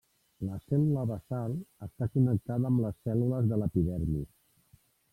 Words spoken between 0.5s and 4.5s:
cèl·lula basal està connectada amb les cèl·lules de l'epidermis.